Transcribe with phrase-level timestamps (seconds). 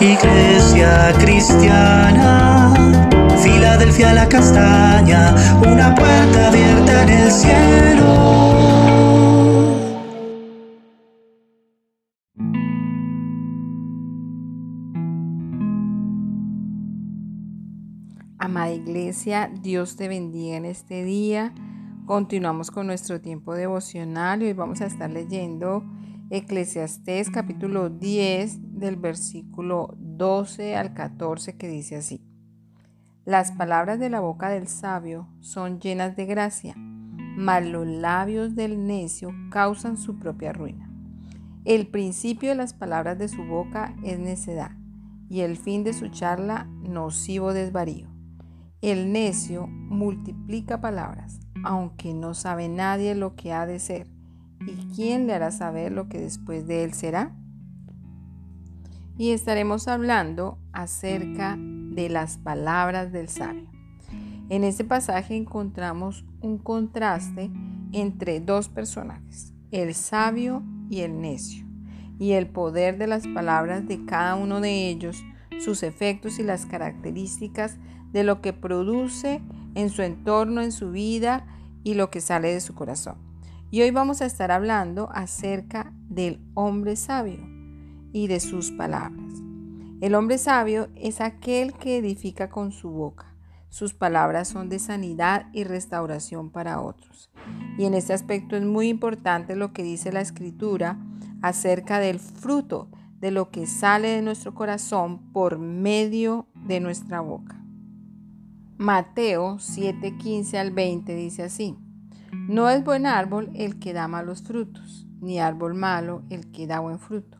[0.00, 2.74] Iglesia cristiana,
[3.40, 8.14] Filadelfia la castaña, una puerta abierta en el cielo.
[18.38, 21.54] Amada Iglesia, Dios te bendiga en este día.
[22.06, 25.84] Continuamos con nuestro tiempo devocional y hoy vamos a estar leyendo
[26.30, 32.20] Eclesiastés capítulo 10 del versículo 12 al 14 que dice así.
[33.24, 38.86] Las palabras de la boca del sabio son llenas de gracia, mas los labios del
[38.86, 40.90] necio causan su propia ruina.
[41.64, 44.72] El principio de las palabras de su boca es necedad
[45.30, 48.08] y el fin de su charla nocivo desvarío.
[48.82, 54.06] El necio multiplica palabras, aunque no sabe nadie lo que ha de ser.
[54.66, 57.34] ¿Y quién le hará saber lo que después de él será?
[59.16, 63.70] Y estaremos hablando acerca de las palabras del sabio.
[64.48, 67.50] En este pasaje encontramos un contraste
[67.92, 71.64] entre dos personajes, el sabio y el necio,
[72.18, 75.24] y el poder de las palabras de cada uno de ellos,
[75.60, 77.78] sus efectos y las características
[78.12, 79.40] de lo que produce
[79.76, 81.46] en su entorno, en su vida
[81.84, 83.16] y lo que sale de su corazón.
[83.70, 87.53] Y hoy vamos a estar hablando acerca del hombre sabio
[88.14, 89.34] y de sus palabras.
[90.00, 93.34] El hombre sabio es aquel que edifica con su boca.
[93.68, 97.30] Sus palabras son de sanidad y restauración para otros.
[97.76, 100.98] Y en este aspecto es muy importante lo que dice la escritura
[101.42, 107.60] acerca del fruto de lo que sale de nuestro corazón por medio de nuestra boca.
[108.76, 111.76] Mateo 7:15 al 20 dice así,
[112.32, 116.80] No es buen árbol el que da malos frutos, ni árbol malo el que da
[116.80, 117.38] buen fruto,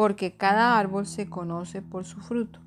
[0.00, 2.58] porque cada árbol se conoce por su fruto,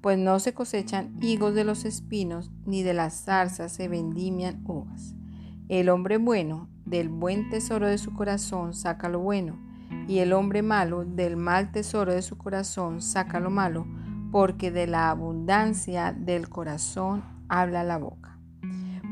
[0.00, 5.14] pues no se cosechan higos de los espinos, ni de las zarzas se vendimian uvas.
[5.68, 9.56] El hombre bueno del buen tesoro de su corazón saca lo bueno,
[10.08, 13.86] y el hombre malo del mal tesoro de su corazón saca lo malo,
[14.32, 18.36] porque de la abundancia del corazón habla la boca.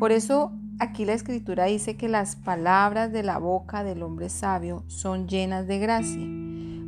[0.01, 4.83] Por eso aquí la escritura dice que las palabras de la boca del hombre sabio
[4.89, 6.38] son llenas de gracia,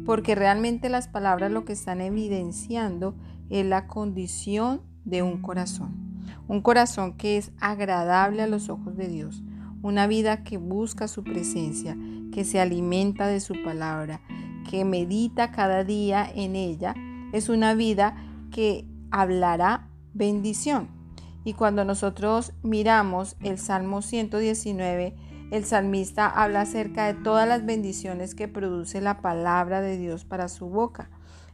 [0.05, 3.15] porque realmente las palabras lo que están evidenciando
[3.49, 9.09] es la condición de un corazón, un corazón que es agradable a los ojos de
[9.09, 9.43] Dios,
[9.83, 11.97] una vida que busca su presencia,
[12.33, 14.21] que se alimenta de su palabra,
[14.69, 16.95] que medita cada día en ella,
[17.33, 18.15] es una vida
[18.51, 20.89] que hablará bendición.
[21.45, 25.15] Y cuando nosotros miramos el Salmo 119,
[25.51, 30.49] el salmista habla acerca de todas las bendiciones que produce la palabra de Dios para
[30.49, 31.11] su boca.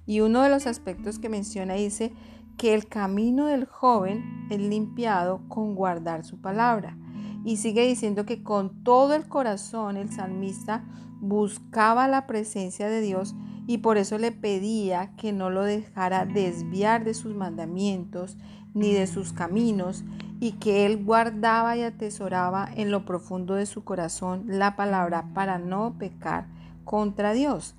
[0.07, 2.13] Y uno de los aspectos que menciona dice
[2.59, 6.97] que el camino del joven es limpiado con guardar su palabra.
[7.45, 10.85] Y sigue diciendo que con todo el corazón el salmista
[11.21, 13.35] buscaba la presencia de Dios
[13.67, 18.37] y por eso le pedía que no lo dejara desviar de sus mandamientos
[18.75, 20.05] ni de sus caminos,
[20.41, 25.59] y que él guardaba y atesoraba en lo profundo de su corazón la palabra para
[25.59, 26.47] no pecar
[26.85, 27.75] contra Dios.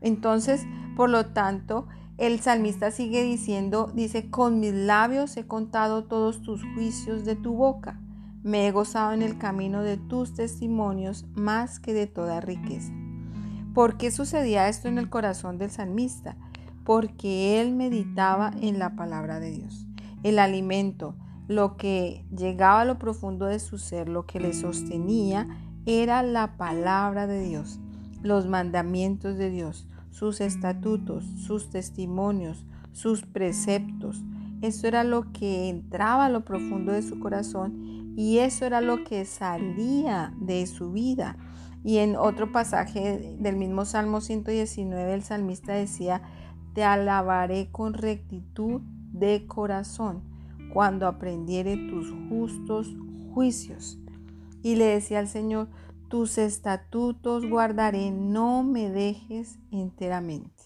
[0.00, 0.64] Entonces,
[0.96, 1.86] por lo tanto,
[2.18, 7.54] el salmista sigue diciendo, dice, con mis labios he contado todos tus juicios de tu
[7.54, 7.98] boca.
[8.42, 12.92] Me he gozado en el camino de tus testimonios más que de toda riqueza.
[13.74, 16.36] ¿Por qué sucedía esto en el corazón del salmista?
[16.84, 19.86] Porque él meditaba en la palabra de Dios
[20.22, 21.14] el alimento,
[21.48, 25.48] lo que llegaba a lo profundo de su ser, lo que le sostenía,
[25.86, 27.80] era la palabra de Dios,
[28.22, 34.22] los mandamientos de Dios, sus estatutos, sus testimonios, sus preceptos.
[34.60, 39.02] Eso era lo que entraba a lo profundo de su corazón y eso era lo
[39.02, 41.36] que salía de su vida.
[41.84, 46.22] Y en otro pasaje del mismo Salmo 119, el salmista decía,
[46.74, 48.82] te alabaré con rectitud
[49.12, 50.31] de corazón
[50.72, 52.94] cuando aprendiere tus justos
[53.34, 53.98] juicios.
[54.62, 55.68] Y le decía al Señor,
[56.08, 60.64] tus estatutos guardaré, no me dejes enteramente.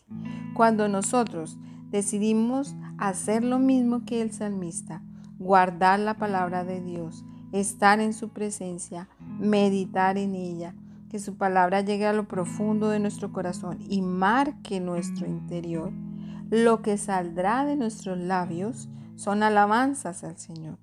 [0.55, 1.59] Cuando nosotros
[1.91, 5.03] decidimos hacer lo mismo que el salmista,
[5.39, 9.09] guardar la palabra de Dios, estar en su presencia,
[9.39, 10.75] meditar en ella,
[11.09, 15.93] que su palabra llegue a lo profundo de nuestro corazón y marque nuestro interior,
[16.51, 20.79] lo que saldrá de nuestros labios son alabanzas al Señor,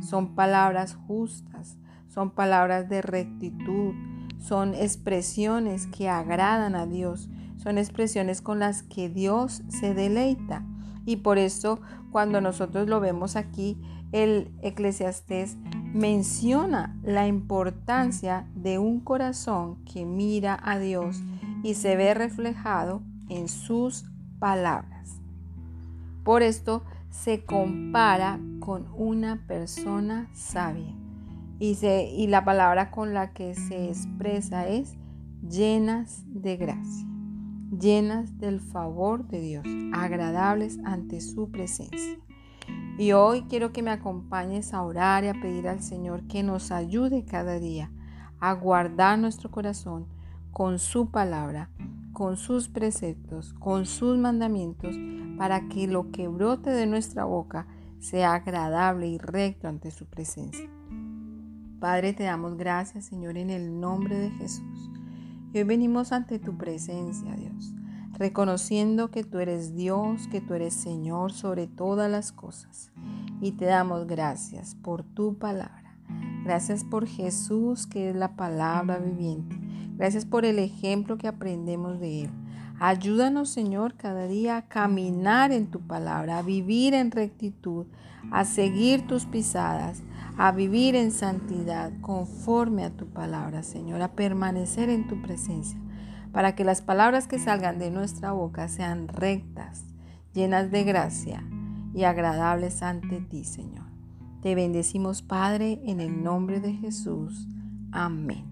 [0.00, 1.78] son palabras justas,
[2.08, 3.94] son palabras de rectitud,
[4.38, 10.64] son expresiones que agradan a Dios, son expresiones con las que Dios se deleita.
[11.04, 11.80] Y por eso
[12.10, 13.80] cuando nosotros lo vemos aquí,
[14.12, 15.56] el eclesiastés
[15.92, 21.22] menciona la importancia de un corazón que mira a Dios
[21.62, 24.04] y se ve reflejado en sus
[24.38, 25.20] palabras.
[26.24, 30.94] Por esto se compara con una persona sabia
[31.58, 34.96] y, y la palabra con la que se expresa es
[35.48, 37.06] llenas de gracia,
[37.78, 42.18] llenas del favor de Dios, agradables ante su presencia.
[42.98, 46.70] Y hoy quiero que me acompañes a orar y a pedir al Señor que nos
[46.72, 47.90] ayude cada día
[48.40, 50.06] a guardar nuestro corazón
[50.50, 51.70] con su palabra,
[52.12, 54.96] con sus preceptos, con sus mandamientos,
[55.36, 57.66] para que lo que brote de nuestra boca
[57.98, 60.68] sea agradable y recto ante su presencia.
[61.80, 64.90] Padre, te damos gracias, Señor, en el nombre de Jesús.
[65.52, 67.74] Y hoy venimos ante tu presencia, Dios,
[68.12, 72.90] reconociendo que tú eres Dios, que tú eres Señor sobre todas las cosas.
[73.40, 75.96] Y te damos gracias por tu palabra.
[76.44, 79.56] Gracias por Jesús, que es la palabra viviente.
[79.96, 82.30] Gracias por el ejemplo que aprendemos de Él.
[82.78, 87.86] Ayúdanos, Señor, cada día a caminar en tu palabra, a vivir en rectitud,
[88.30, 90.02] a seguir tus pisadas,
[90.36, 95.80] a vivir en santidad conforme a tu palabra, Señor, a permanecer en tu presencia,
[96.32, 99.84] para que las palabras que salgan de nuestra boca sean rectas,
[100.34, 101.42] llenas de gracia
[101.94, 103.86] y agradables ante ti, Señor.
[104.42, 107.48] Te bendecimos, Padre, en el nombre de Jesús.
[107.90, 108.44] Amén.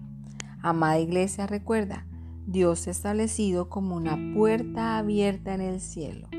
[0.63, 2.07] Amada iglesia, recuerda,
[2.47, 6.29] Dios establecido como una puerta abierta en el cielo,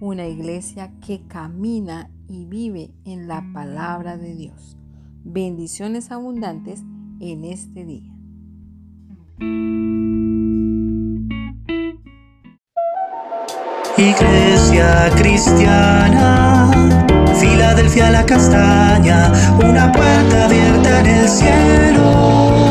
[0.00, 4.76] una iglesia que camina y vive en la palabra de Dios.
[5.24, 6.82] Bendiciones abundantes
[7.20, 8.12] en este día.
[13.98, 16.70] Iglesia cristiana,
[17.40, 22.65] Filadelfia la castaña, una puerta abierta en el cielo.